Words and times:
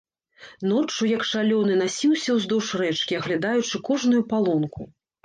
Ноччу 0.69 1.09
як 1.09 1.25
шалёны 1.31 1.75
насіўся 1.81 2.29
ўздоўж 2.37 2.71
рэчкі, 2.83 3.13
аглядаючы 3.21 3.83
кожную 3.91 4.23
палонку. 4.33 4.81